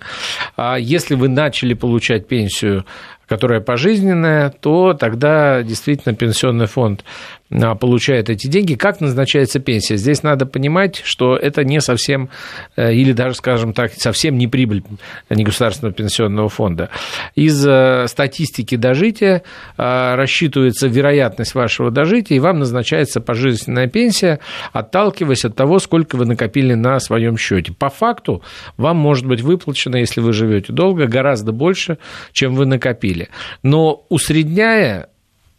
[0.57, 2.85] А если вы начали получать пенсию,
[3.27, 7.05] которая пожизненная, то тогда действительно пенсионный фонд
[7.53, 8.75] а, получает эти деньги.
[8.75, 9.97] Как назначается пенсия?
[9.97, 12.31] Здесь надо понимать, что это не совсем,
[12.77, 14.83] э, или даже, скажем так, совсем не прибыль
[15.29, 16.91] негосударственного пенсионного фонда.
[17.35, 19.43] Из э, статистики дожития
[19.77, 24.41] э, рассчитывается вероятность вашего дожития, и вам назначается пожизненная пенсия,
[24.73, 27.73] отталкиваясь от того, сколько вы накопили на своем счете.
[27.73, 28.43] По факту
[28.77, 31.99] вам может быть выплачено, если вы живете долго, гораздо больше,
[32.33, 33.29] чем вы накопили.
[33.63, 35.09] Но усредняя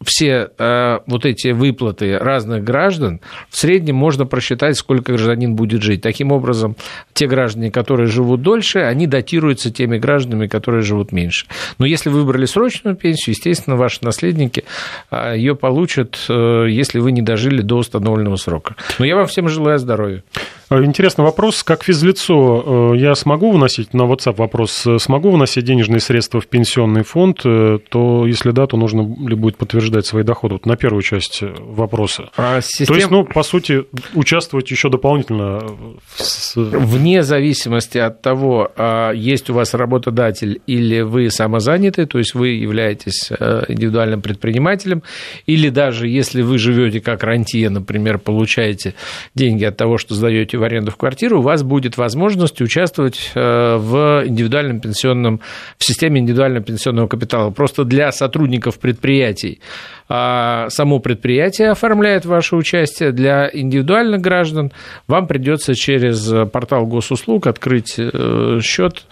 [0.04, 6.02] все э, вот эти выплаты разных граждан, в среднем можно просчитать, сколько гражданин будет жить.
[6.02, 6.76] Таким образом,
[7.12, 11.46] те граждане, которые живут дольше, они датируются теми гражданами, которые живут меньше.
[11.78, 14.64] Но если вы выбрали срочную пенсию, естественно, ваши наследники
[15.10, 18.74] э, ее получат, э, если вы не дожили до установленного срока.
[18.98, 20.22] Но я вам всем желаю здоровья.
[20.70, 21.62] Э, интересный вопрос.
[21.62, 27.42] Как физлицо я смогу вносить, на WhatsApp вопрос, смогу вносить денежные средства в пенсионный фонд,
[27.42, 30.54] то если да, то нужно ли будет подтверждать свои доходы?
[30.54, 32.30] Вот на первую часть вопроса.
[32.36, 32.86] А систем...
[32.86, 35.60] То есть, ну, по сути, участвовать еще дополнительно.
[36.54, 42.48] Вне зависимости от того, а есть у вас работодатель или вы самозанятый, то есть вы
[42.48, 45.02] являетесь индивидуальным предпринимателем,
[45.46, 48.94] или даже если вы живете как рантье, например, получаете
[49.34, 53.76] деньги от того, что сдаете в аренду в квартиру, у вас будет возможность участвовать э,
[53.76, 55.40] в индивидуальном пенсионном,
[55.78, 57.50] в системе индивидуального пенсионного капитала.
[57.50, 59.60] Просто для сотрудников предприятий
[60.06, 63.10] само предприятие оформляет ваше участие.
[63.10, 64.70] Для индивидуальных граждан
[65.08, 69.04] вам придется через портал госуслуг открыть э, счет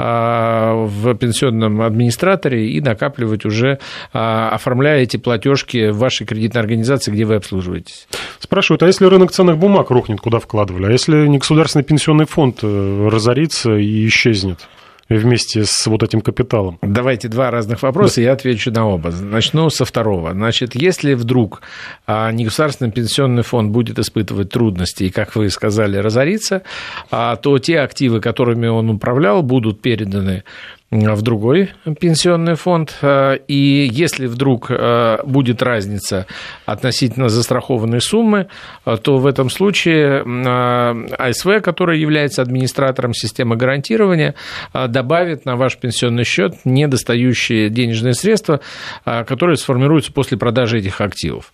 [0.00, 3.80] а, в пенсионном администраторе и накапливать уже,
[4.12, 8.06] а, оформляя эти платежки в вашей кредитной организации, где вы обслуживаетесь.
[8.38, 10.86] Спрашивают, а если рынок ценных бумаг рухнет, куда вкладывали?
[10.86, 14.68] А если не государственный пенсионный фонд э, разорится и исчезнет?
[15.08, 16.78] Вместе с вот этим капиталом?
[16.82, 18.22] Давайте два разных вопроса, да.
[18.22, 19.10] я отвечу на оба.
[19.10, 20.32] Начну со второго.
[20.32, 21.62] Значит, если вдруг
[22.06, 26.62] а, негосударственный пенсионный фонд будет испытывать трудности и, как вы сказали, разориться,
[27.10, 30.44] а, то те активы, которыми он управлял, будут переданы
[30.90, 31.70] в другой
[32.00, 32.96] пенсионный фонд.
[33.02, 36.26] Э, и если вдруг э, будет разница
[36.64, 38.48] относительно застрахованной суммы,
[39.02, 40.22] то в этом случае
[41.18, 44.34] АСВ, который является администратором системы гарантирования,
[44.72, 48.60] добавит на ваш пенсионный счет недостающие денежные средства,
[49.04, 51.52] которые сформируются после продажи этих активов.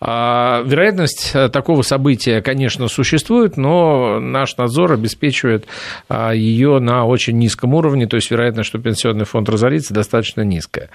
[0.00, 5.66] Вероятность такого события, конечно, существует, но наш надзор обеспечивает
[6.10, 10.90] ее на очень низком уровне, то есть вероятность, что пенсионный фонд разорится, достаточно низкая.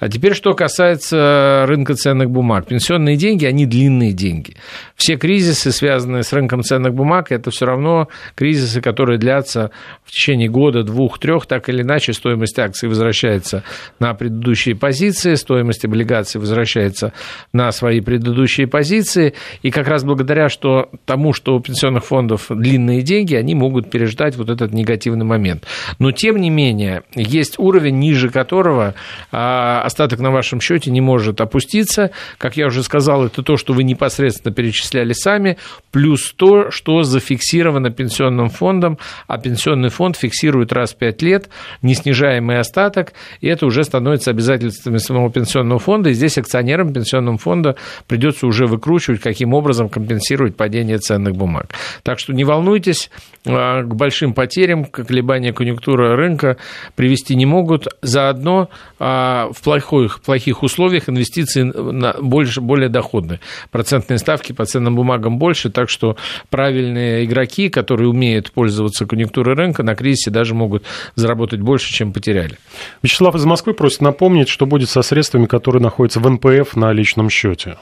[0.00, 2.66] А теперь, что касается рынка ценных бумаг.
[2.66, 4.56] Пенсионные деньги, они длинные деньги.
[4.96, 9.70] Все кризисы, связанные с рынком ценных бумаг, это все равно кризисы, которые длятся
[10.04, 13.64] в течение года, двух, трех, так или иначе стоимость акций возвращается
[13.98, 17.12] на предыдущие позиции, стоимость облигаций возвращается
[17.52, 23.02] на свои предыдущие позиции, и как раз благодаря что, тому, что у пенсионных фондов длинные
[23.02, 25.64] деньги, они могут переждать вот этот негативный момент.
[25.98, 28.94] Но, тем не менее, есть уровень, ниже которого
[29.30, 32.10] а, остаток на вашем счете не может опуститься.
[32.38, 35.58] Как я уже сказал, это то, что вы непосредственно перечисляли сами,
[35.90, 41.48] плюс то, что зафиксировано пенсионным фондом, а пенсионный фонд фиксирует раз в 5 лет
[41.82, 47.76] неснижаемый остаток, и это уже становится обязательствами самого пенсионного фонда, и здесь акционерам пенсионного фонда
[48.06, 51.74] придется уже выкручивать, каким образом компенсировать падение ценных бумаг.
[52.02, 53.10] Так что не волнуйтесь,
[53.44, 56.56] а, к большим потерям, к колебанию конъюнктуры рынка
[56.94, 57.88] привести не могут.
[58.02, 58.68] Заодно
[58.98, 61.72] а, в плохих, плохих условиях инвестиции
[62.20, 63.40] больше, более доходны.
[63.70, 66.16] Процентные ставки по ценным бумагам больше, так что
[66.50, 70.84] правильные игроки, которые умеют пользоваться конъюнктурой рынка, на кризисе даже могут
[71.16, 72.58] заработать больше, чем потеряли.
[73.02, 77.28] Вячеслав из Москвы просит напомнить, что будет со средствами, которые находятся в НПФ на личном
[77.28, 77.76] счете.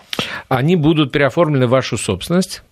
[0.48, 2.62] Они будут переоформлены в вашу собственность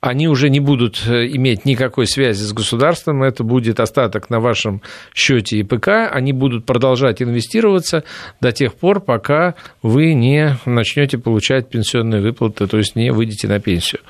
[0.00, 4.82] они уже не будут э, иметь никакой связи с государством, это будет остаток на вашем
[5.14, 8.04] счете ИПК, они будут продолжать инвестироваться
[8.40, 13.60] до тех пор, пока вы не начнете получать пенсионные выплаты, то есть не выйдете на
[13.60, 14.00] пенсию.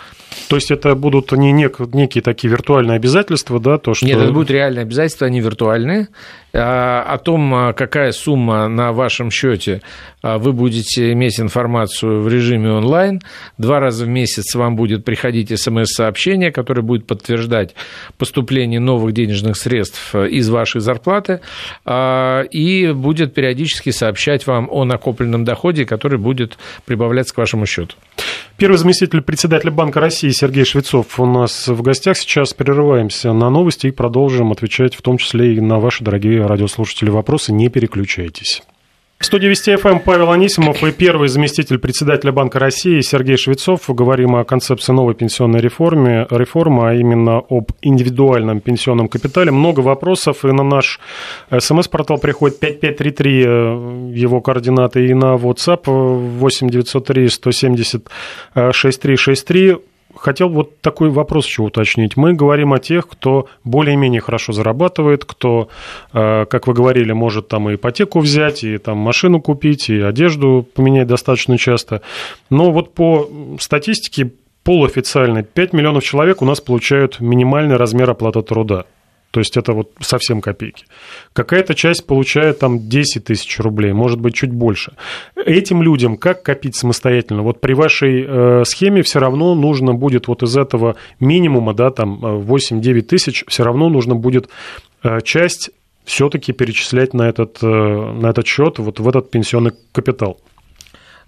[0.48, 4.06] То есть это будут не нек, некие такие виртуальные обязательства, да, то, что...
[4.06, 6.08] Нет, это будут реальные обязательства, они виртуальные.
[6.56, 9.82] А, о том, а, какая сумма на вашем счете,
[10.22, 13.20] а, вы будете иметь информацию в режиме онлайн.
[13.58, 17.74] Два раза в месяц вам будет приходить смс-сообщение, которое будет подтверждать
[18.16, 21.40] поступление новых денежных средств из вашей зарплаты
[21.86, 27.96] и будет периодически сообщать вам о накопленном доходе, который будет прибавляться к вашему счету.
[28.56, 32.16] Первый заместитель председателя Банка России Сергей Швецов у нас в гостях.
[32.16, 37.10] Сейчас прерываемся на новости и продолжим отвечать в том числе и на ваши дорогие радиослушатели
[37.10, 37.52] вопросы.
[37.52, 38.62] Не переключайтесь.
[39.24, 43.80] Студии Вести ФМ Павел Анисимов и первый заместитель председателя Банка России Сергей Швецов.
[43.88, 49.50] Говорим о концепции новой пенсионной реформы, реформы, а именно об индивидуальном пенсионном капитале.
[49.50, 51.00] Много вопросов, и на наш
[51.50, 58.08] смс-портал приходит 5533, э, его координаты, и на WhatsApp 8903 170
[58.54, 59.76] 6363
[60.16, 62.16] хотел вот такой вопрос еще уточнить.
[62.16, 65.68] Мы говорим о тех, кто более-менее хорошо зарабатывает, кто,
[66.12, 70.66] э, как вы говорили, может там и ипотеку взять, и там машину купить, и одежду
[70.74, 72.02] поменять достаточно часто.
[72.50, 73.28] Но вот по
[73.60, 74.32] статистике
[74.64, 78.86] полуофициальной 5 миллионов человек у нас получают минимальный размер оплаты труда.
[79.34, 80.84] То есть это вот совсем копейки.
[81.32, 84.92] Какая-то часть получает там 10 тысяч рублей, может быть, чуть больше.
[85.34, 87.42] Этим людям как копить самостоятельно?
[87.42, 92.24] Вот при вашей э, схеме все равно нужно будет вот из этого минимума, да, там
[92.24, 94.48] 8-9 тысяч, все равно нужно будет
[95.02, 95.72] э, часть
[96.04, 100.38] все-таки перечислять на этот, э, на этот счет, вот в этот пенсионный капитал.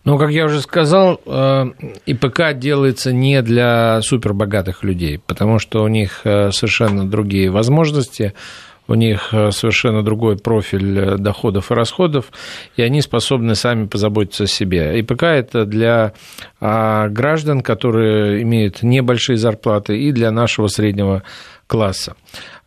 [0.07, 1.65] Ну, как я уже сказал, э,
[2.07, 8.33] ИПК делается не для супербогатых людей, потому что у них э, совершенно другие возможности,
[8.87, 12.27] у них э, совершенно другой профиль доходов и расходов,
[12.77, 14.97] и они способны сами позаботиться о себе.
[15.01, 16.13] ИПК– это для
[16.61, 21.25] а, граждан, которые имеют небольшие зарплаты, и для нашего среднего
[21.67, 22.15] класса.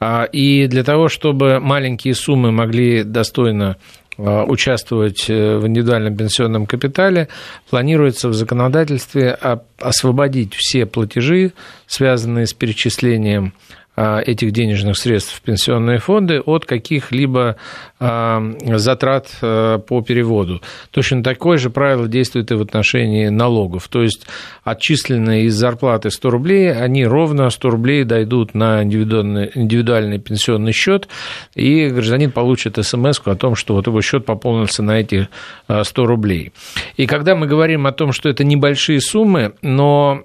[0.01, 3.77] А, и для того, чтобы маленькие суммы могли достойно
[4.19, 7.29] участвовать э, в индивидуальном пенсионном капитале,
[7.69, 9.37] планируется в законодательстве
[9.79, 11.53] освободить все платежи,
[11.87, 13.53] связанные с перечислением
[14.01, 17.57] а, этих денежных средств в пенсионные фонды от каких-либо
[17.99, 20.61] затрат а, по переводу.
[20.91, 23.89] Точно такое же правило действует и в отношении налогов.
[23.89, 24.25] То есть
[24.63, 31.09] отчисленные из зарплаты 100 рублей, они ровно 100 рублей дойдут на индивидуальный, индивидуальный пенсионный счет,
[31.55, 35.27] и гражданин получит смс о том, что вот его счет пополнился на эти
[35.67, 36.53] 100 рублей.
[36.95, 40.23] И когда мы говорим о том, что это небольшие суммы, но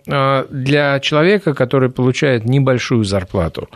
[0.51, 3.69] для человека, который получает небольшую зарплату,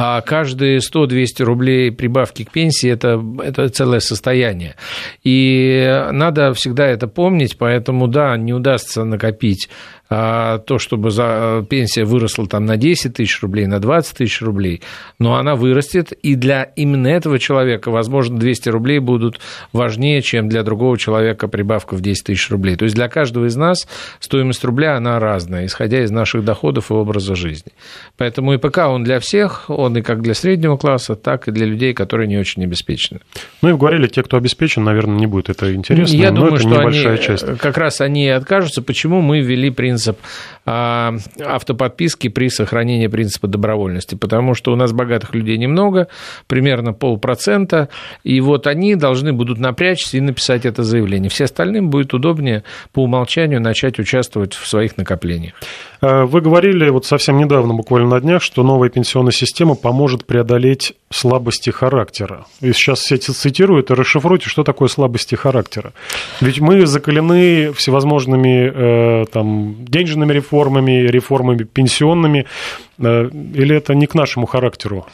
[0.00, 4.76] а каждые 100-200 рублей прибавки к пенсии это,– это целое состояние.
[5.24, 9.68] И надо всегда это помнить, поэтому, да, не удастся накопить
[10.08, 14.80] то, чтобы за, пенсия выросла там на 10 тысяч рублей, на 20 тысяч рублей,
[15.18, 19.38] но она вырастет, и для именно этого человека, возможно, 200 рублей будут
[19.74, 22.76] важнее, чем для другого человека прибавка в 10 тысяч рублей.
[22.76, 23.86] То есть для каждого из нас
[24.18, 27.72] стоимость рубля, она разная, исходя из наших доходов и образа жизни.
[28.16, 31.92] Поэтому ИПК, он для всех, он и как для среднего класса, так и для людей,
[31.92, 33.20] которые не очень обеспечены.
[33.60, 36.62] Ну и говорили, те, кто обеспечен, наверное, не будет это интересно, Я но думаю, это
[36.62, 37.58] что небольшая они, часть.
[37.58, 38.80] как раз они откажутся.
[38.80, 40.18] Почему мы ввели принцип принцип
[40.64, 46.08] а, автоподписки при сохранении принципа добровольности, потому что у нас богатых людей немного,
[46.46, 47.88] примерно полпроцента,
[48.22, 51.30] и вот они должны будут напрячься и написать это заявление.
[51.30, 55.54] Все остальным будет удобнее по умолчанию начать участвовать в своих накоплениях.
[56.00, 60.94] А, вы говорили вот совсем недавно, буквально на днях, что новая пенсионная система поможет преодолеть
[61.10, 62.46] слабости характера.
[62.60, 65.92] И сейчас все цитируют и расшифруйте, что такое слабости характера.
[66.40, 72.46] Ведь мы закалены всевозможными э, там, денежными реформами, реформами пенсионными.
[72.98, 75.06] Э, или это не к нашему характеру?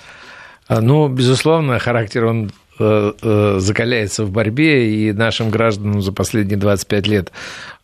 [0.67, 6.57] А, ну, безусловно, характер, он э, э, закаляется в борьбе, и нашим гражданам за последние
[6.59, 7.33] 25 лет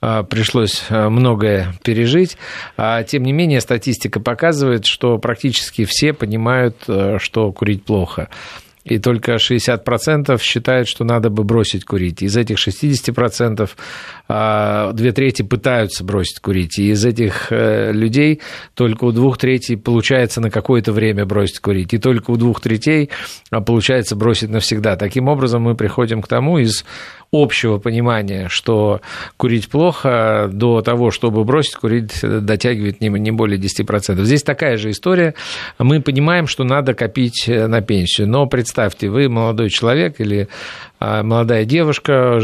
[0.00, 2.38] пришлось многое пережить.
[2.78, 6.76] А, тем не менее, статистика показывает, что практически все понимают,
[7.18, 8.28] что курить плохо
[8.84, 12.22] и только 60% считают, что надо бы бросить курить.
[12.22, 13.68] Из этих 60%
[14.28, 16.78] а, две трети пытаются бросить курить.
[16.78, 18.40] И из этих э, людей
[18.74, 21.92] только у двух третей получается на какое-то время бросить курить.
[21.92, 23.10] И только у двух третей
[23.50, 24.96] а, получается бросить навсегда.
[24.96, 26.84] Таким образом, мы приходим к тому из
[27.32, 29.00] общего понимания, что
[29.36, 34.22] курить плохо, до того, чтобы бросить курить, дотягивает не более 10%.
[34.24, 35.34] Здесь такая же история.
[35.78, 38.28] Мы понимаем, что надо копить на пенсию.
[38.28, 40.48] Но представьте, вы молодой человек или
[41.00, 42.38] молодая девушка,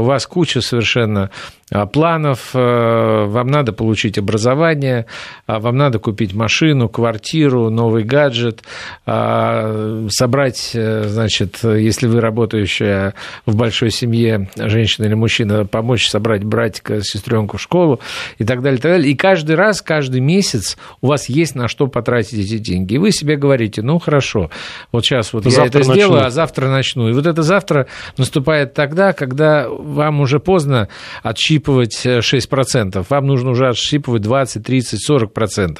[0.00, 1.30] у вас куча совершенно
[1.70, 5.04] а, планов, э, вам надо получить образование,
[5.46, 8.62] а, вам надо купить машину, квартиру, новый гаджет,
[9.04, 13.12] а, собрать, э, значит, если вы работающая
[13.44, 18.00] в большой семье, женщина или мужчина, помочь собрать братика, сестренку в школу
[18.38, 19.10] и так далее, и так далее.
[19.12, 22.94] И каждый раз, каждый месяц у вас есть на что потратить эти деньги.
[22.94, 24.50] И вы себе говорите, ну, хорошо,
[24.90, 25.94] вот сейчас вот завтра я это начну.
[25.94, 27.10] сделаю, а завтра начну.
[27.10, 30.88] И вот это завтра наступает тогда, когда вам уже поздно
[31.22, 35.78] отщипывать отщипывать 6%, вам нужно уже отщипывать 20, 30, 40%.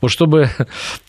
[0.00, 0.50] Вот чтобы,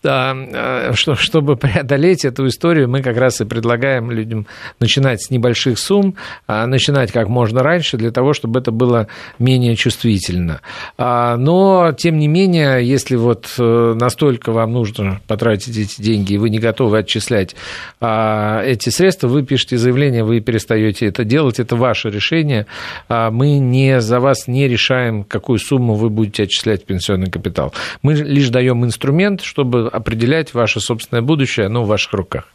[0.03, 4.47] а, чтобы преодолеть эту историю, мы как раз и предлагаем людям
[4.79, 6.15] начинать с небольших сумм,
[6.47, 9.07] а, начинать как можно раньше, для того, чтобы это было
[9.39, 10.61] менее чувствительно.
[10.97, 16.37] А, но, тем не менее, если вот э, настолько вам нужно потратить эти деньги, и
[16.37, 17.55] вы не готовы отчислять
[17.99, 22.65] эти средства, вы пишете заявление, вы перестаете это делать, это ваше решение.
[23.09, 27.73] Мы не за вас не решаем, какую сумму вы будете отчислять в пенсионный капитал.
[28.01, 32.45] Мы лишь даем инструмент, чтобы определять ваше собственное будущее, оно в ваших руках.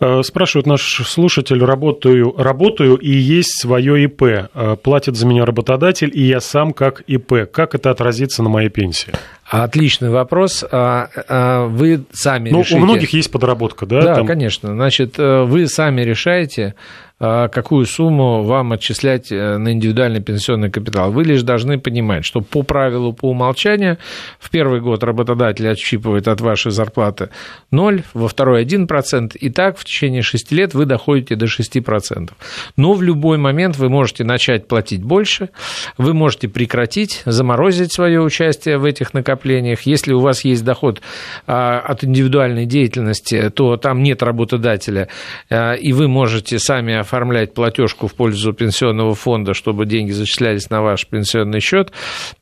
[0.00, 4.22] Э, спрашивает наш слушатель, работаю, работаю и есть свое ИП.
[4.22, 7.50] Э, платит за меня работодатель, и я сам как ИП.
[7.50, 9.12] Как это отразится на моей пенсии?
[9.46, 10.64] Отличный вопрос.
[10.70, 12.76] А, а, вы сами ну, решите...
[12.76, 14.00] у многих есть подработка, да?
[14.00, 14.26] Да, там...
[14.26, 14.70] конечно.
[14.72, 21.12] Значит, э, вы сами решаете, а, какую сумму вам отчислять э, на индивидуальный пенсионный капитал.
[21.12, 23.98] Вы лишь должны понимать, что по правилу, по умолчанию,
[24.40, 27.30] в первый год работодатель отщипывает от вашей зарплаты
[27.70, 32.32] 0, во второй 1%, и так в течение 6 лет вы доходите до 6%.
[32.76, 35.50] Но в любой момент вы можете начать платить больше,
[35.96, 39.82] вы можете прекратить, заморозить свое участие в этих накоплениях.
[39.82, 41.00] Если у вас есть доход
[41.46, 45.08] а, от индивидуальной деятельности, то там нет работодателя,
[45.48, 50.82] а, и вы можете сами оформлять платежку в пользу пенсионного фонда, чтобы деньги зачислялись на
[50.82, 51.92] ваш пенсионный счет,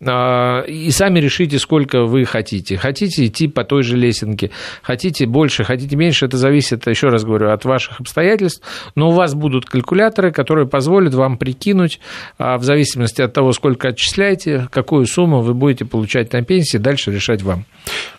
[0.00, 2.76] а, и сами решите, сколько вы хотите.
[2.76, 4.50] Хотите идти по той же лесенке,
[4.82, 8.62] хотите больше, хотите меньше, это зависит, еще раз говорю, от ваших обстоятельств,
[8.94, 12.00] но у вас будут калькуляторы, которые позволят вам прикинуть,
[12.38, 17.12] а, в зависимости от того, сколько отчисляете, какую сумму вы будете получать на пенсии, дальше
[17.12, 17.64] решать вам.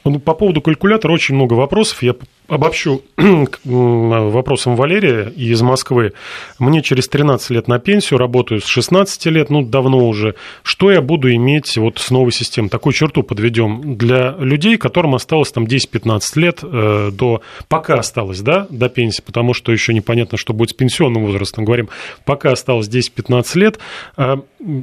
[0.04, 2.04] Ну, по поводу калькулятора очень много вопросов.
[2.04, 2.14] Я
[2.48, 3.02] обобщу
[3.64, 6.14] вопросом Валерия из Москвы.
[6.60, 10.36] Мне через 13 лет на пенсию, работаю с 16 лет, ну, давно уже.
[10.64, 12.70] Что я буду иметь вот с новой системой?
[12.70, 17.42] Такую черту подведем для людей, которым осталось там 10-15 лет э, до...
[17.68, 21.66] Пока осталось, да, до пенсии, потому что еще непонятно, что будет с пенсионным возрастом.
[21.66, 21.90] Говорим,
[22.26, 23.80] пока осталось 10-15 лет,
[24.18, 24.38] э,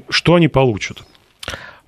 [0.09, 1.03] что они получат?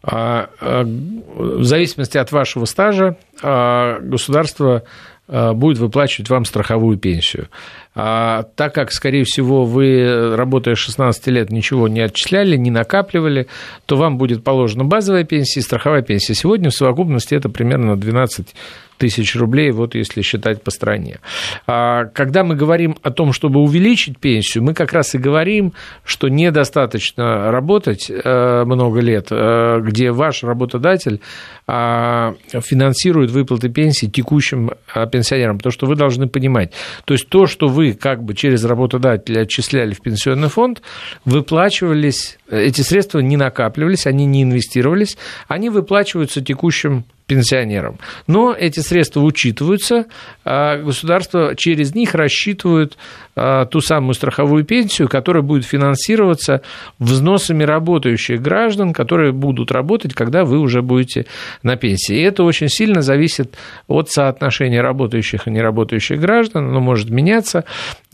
[0.05, 4.83] А, э, в зависимости от вашего стажа а, государство
[5.29, 7.49] будет выплачивать вам страховую пенсию.
[7.95, 13.49] А так как, скорее всего, вы, работая 16 лет, ничего не отчисляли, не накапливали,
[13.87, 16.35] то вам будет положена базовая пенсия и страховая пенсия.
[16.35, 18.55] Сегодня в совокупности это примерно 12
[19.03, 21.19] тысяч рублей, вот если считать по стране.
[21.67, 25.73] А когда мы говорим о том, чтобы увеличить пенсию, мы как раз и говорим,
[26.05, 31.21] что недостаточно работать э, много лет, э, где ваш работодатель
[31.67, 36.73] а, финансирует выплаты пенсии текущим а, пенсионерам, потому что вы должны понимать,
[37.05, 40.81] то есть то, что вы как бы через работодателя отчисляли в пенсионный фонд,
[41.25, 45.19] выплачивались, эти средства не накапливались, они не инвестировались,
[45.49, 47.99] они выплачиваются текущим пенсионерам.
[48.27, 50.07] Но эти средства учитываются,
[50.45, 52.97] а государство через них рассчитывает
[53.35, 56.61] ту самую страховую пенсию, которая будет финансироваться
[56.99, 61.27] взносами работающих граждан, которые будут работать, когда вы уже будете
[61.63, 62.17] на пенсии.
[62.17, 63.57] И это очень сильно зависит
[63.89, 67.65] от соотношения работающих и неработающих граждан, оно может меняться.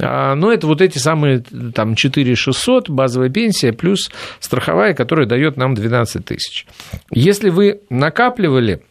[0.01, 1.43] А, но это вот эти самые
[1.75, 4.11] там, 4 600, базовая пенсия, плюс
[4.41, 6.67] страховая, которая дает нам 12 тысяч.
[7.11, 8.83] Если вы накапливали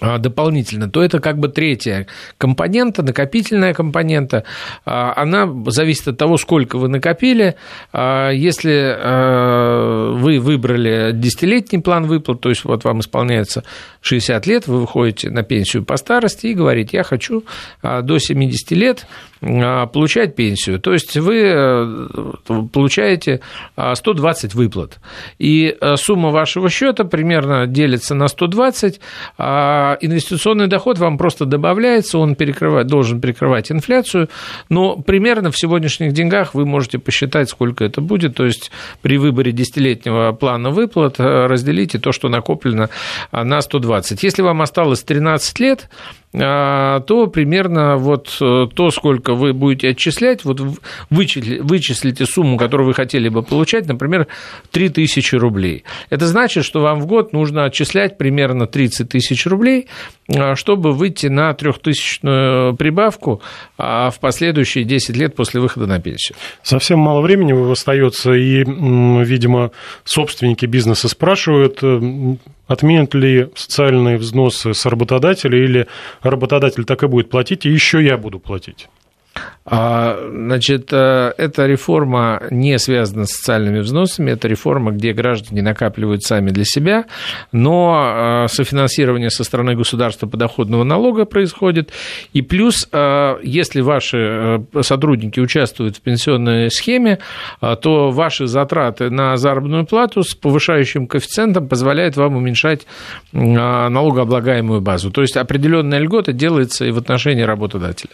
[0.00, 2.06] дополнительно, то это как бы третья
[2.38, 4.44] компонента, накопительная компонента.
[4.86, 7.56] А, она зависит от того, сколько вы накопили.
[7.92, 8.96] А, если
[10.20, 13.64] вы выбрали десятилетний план выплат, то есть вот вам исполняется
[14.00, 17.44] 60 лет, вы выходите на пенсию по старости и говорите, я хочу
[17.82, 19.06] до 70 лет
[19.40, 20.78] получать пенсию.
[20.80, 22.32] То есть вы э,
[22.72, 23.40] получаете
[23.76, 24.98] 120 выплат.
[25.38, 29.00] И сумма вашего счета примерно делится на 120,
[29.38, 34.28] а инвестиционный доход вам просто добавляется, он перекрывает, должен перекрывать инфляцию,
[34.68, 38.70] но примерно в сегодняшних деньгах вы можете посчитать, сколько это будет, то есть
[39.00, 42.90] при выборе десятилетнего плана выплат разделите то, что накоплено
[43.32, 44.22] на 120.
[44.22, 45.88] Если вам осталось 13 лет,
[46.29, 50.60] а, то примерно вот э, то, сколько вы будете отчислять, вот
[51.10, 54.28] вычислите, вычислите сумму, которую вы хотели бы получать, например,
[54.70, 55.82] 3000 рублей.
[56.08, 59.88] Это значит, что вам в год нужно отчислять примерно 30 тысяч рублей,
[60.28, 63.42] а, чтобы выйти на трехтысячную прибавку
[63.76, 66.36] а, в последующие 10 лет после выхода на пенсию.
[66.62, 69.72] Совсем мало времени остается, и, видимо,
[70.04, 72.36] собственники бизнеса спрашивают, э,
[72.70, 75.88] отменят ли социальные взносы с работодателя или
[76.22, 78.88] работодатель так и будет платить, и еще я буду платить?
[79.72, 86.24] А, значит, э, эта реформа не связана с социальными взносами, это реформа, где граждане накапливают
[86.24, 87.04] сами для себя,
[87.52, 91.92] но э, софинансирование со стороны государства подоходного налога происходит,
[92.32, 97.18] и плюс, э, если ваши сотрудники участвуют в пенсионной схеме,
[97.60, 102.86] то ваши затраты на заработную плату с повышающим коэффициентом позволяют вам уменьшать
[103.32, 105.10] налогооблагаемую базу.
[105.10, 108.10] То есть определенная льгота делается и в отношении работодателя.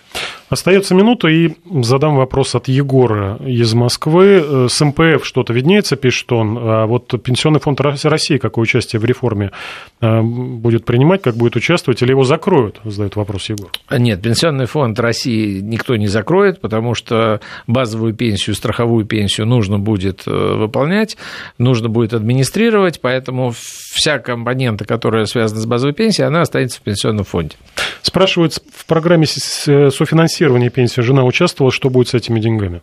[0.48, 4.42] Остается минута, и задам вопрос от Егора из Москвы.
[4.44, 6.58] Э, с МПФ что-то виднеется, пишет он.
[6.58, 9.52] А вот Пенсионный фонд России какое участие в реформе
[10.00, 13.70] э, будет принимать, как будет участвовать, или его закроют, задает вопрос Егор.
[13.90, 20.24] Нет, Пенсионный фонд России никто не закроет, потому что базовую пенсию, страховую пенсию нужно будет
[20.26, 21.16] э, выполнять,
[21.58, 27.24] нужно будет администрировать, поэтому вся компонента, которая связана с базовой пенсией, она останется в Пенсионном
[27.24, 27.56] фонде.
[28.02, 32.82] Спрашивают в программе софинансирования пенсии жена участвовала, что будет с этими деньгами?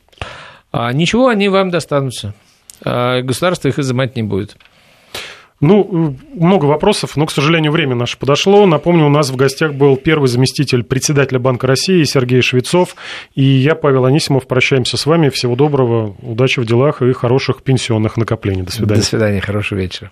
[0.72, 2.34] А, ничего, они вам достанутся.
[2.84, 4.58] А, государство их изымать не будет.
[5.64, 8.66] Ну, много вопросов, но, к сожалению, время наше подошло.
[8.66, 12.98] Напомню, у нас в гостях был первый заместитель председателя Банка России Сергей Швецов.
[13.34, 15.30] И я, Павел Анисимов, прощаемся с вами.
[15.30, 18.64] Всего доброго, удачи в делах и хороших пенсионных накоплений.
[18.64, 19.00] До свидания.
[19.00, 20.12] До свидания, хорошего вечера.